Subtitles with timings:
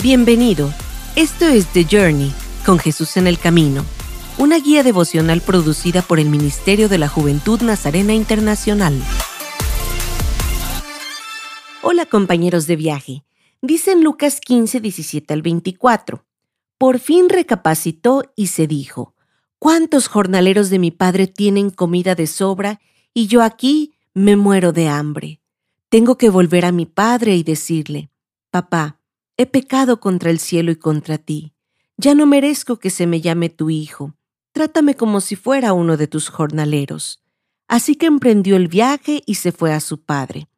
[0.00, 0.72] Bienvenido.
[1.16, 2.32] Esto es The Journey,
[2.64, 3.84] con Jesús en el Camino,
[4.38, 8.94] una guía devocional producida por el Ministerio de la Juventud Nazarena Internacional.
[11.82, 13.24] Hola compañeros de viaje.
[13.60, 16.24] Dice en Lucas 15, 17 al 24.
[16.78, 19.16] Por fin recapacitó y se dijo,
[19.58, 22.80] ¿cuántos jornaleros de mi padre tienen comida de sobra
[23.12, 25.40] y yo aquí me muero de hambre?
[25.88, 28.10] Tengo que volver a mi padre y decirle,
[28.52, 28.97] papá,
[29.40, 31.54] He pecado contra el cielo y contra ti.
[31.96, 34.16] Ya no merezco que se me llame tu hijo.
[34.50, 37.22] Trátame como si fuera uno de tus jornaleros.
[37.68, 40.48] Así que emprendió el viaje y se fue a su padre.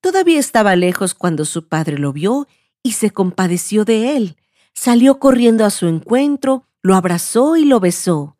[0.00, 2.46] Todavía estaba lejos cuando su padre lo vio
[2.84, 4.36] y se compadeció de él.
[4.72, 8.36] Salió corriendo a su encuentro, lo abrazó y lo besó.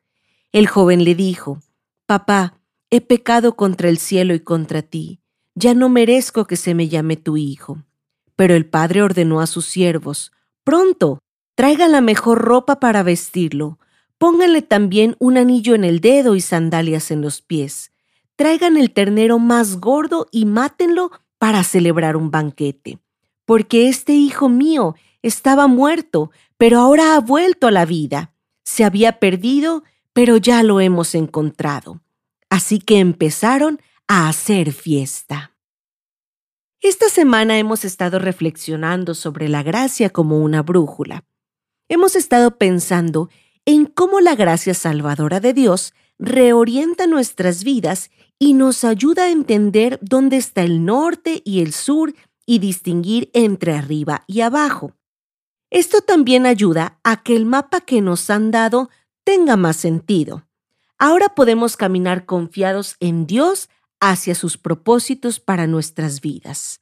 [0.52, 1.58] El joven le dijo,
[2.06, 5.18] Papá, he pecado contra el cielo y contra ti.
[5.56, 7.82] Ya no merezco que se me llame tu hijo.
[8.36, 10.32] Pero el padre ordenó a sus siervos,
[10.64, 11.18] Pronto,
[11.56, 13.78] traigan la mejor ropa para vestirlo,
[14.18, 17.90] pónganle también un anillo en el dedo y sandalias en los pies,
[18.36, 22.98] traigan el ternero más gordo y mátenlo para celebrar un banquete.
[23.44, 28.32] Porque este hijo mío estaba muerto, pero ahora ha vuelto a la vida.
[28.64, 32.00] Se había perdido, pero ya lo hemos encontrado.
[32.48, 35.51] Así que empezaron a hacer fiesta.
[37.12, 41.26] Semana hemos estado reflexionando sobre la gracia como una brújula.
[41.90, 43.28] Hemos estado pensando
[43.66, 49.98] en cómo la gracia salvadora de Dios reorienta nuestras vidas y nos ayuda a entender
[50.00, 52.14] dónde está el norte y el sur
[52.46, 54.94] y distinguir entre arriba y abajo.
[55.68, 58.88] Esto también ayuda a que el mapa que nos han dado
[59.22, 60.46] tenga más sentido.
[60.96, 63.68] Ahora podemos caminar confiados en Dios
[64.00, 66.81] hacia sus propósitos para nuestras vidas.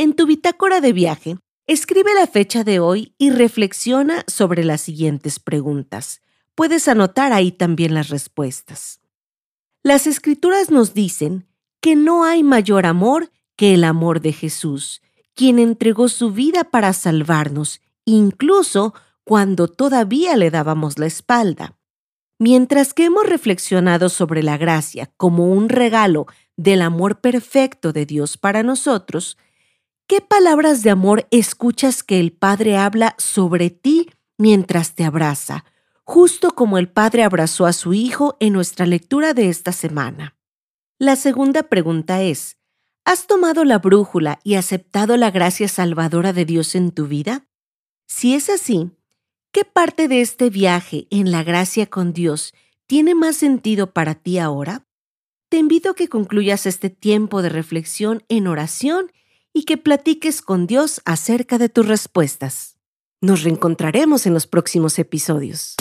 [0.00, 5.38] En tu bitácora de viaje, escribe la fecha de hoy y reflexiona sobre las siguientes
[5.38, 6.22] preguntas.
[6.54, 9.02] Puedes anotar ahí también las respuestas.
[9.82, 11.48] Las escrituras nos dicen
[11.82, 15.02] que no hay mayor amor que el amor de Jesús,
[15.34, 21.76] quien entregó su vida para salvarnos, incluso cuando todavía le dábamos la espalda.
[22.38, 26.26] Mientras que hemos reflexionado sobre la gracia como un regalo
[26.56, 29.36] del amor perfecto de Dios para nosotros,
[30.10, 35.64] ¿qué palabras de amor escuchas que el Padre habla sobre ti mientras te abraza,
[36.02, 40.36] justo como el Padre abrazó a su Hijo en nuestra lectura de esta semana?
[40.98, 42.56] La segunda pregunta es,
[43.04, 47.46] ¿has tomado la brújula y aceptado la gracia salvadora de Dios en tu vida?
[48.08, 48.90] Si es así,
[49.52, 52.52] ¿Qué parte de este viaje en la gracia con Dios
[52.88, 54.88] tiene más sentido para ti ahora?
[55.48, 59.12] Te invito a que concluyas este tiempo de reflexión en oración
[59.52, 62.76] y que platiques con Dios acerca de tus respuestas.
[63.20, 65.74] Nos reencontraremos en los próximos episodios.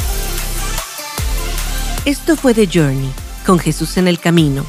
[2.06, 3.12] Esto fue The Journey,
[3.46, 4.66] con Jesús en el Camino,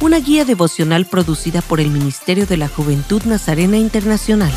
[0.00, 4.52] una guía devocional producida por el Ministerio de la Juventud Nazarena Internacional.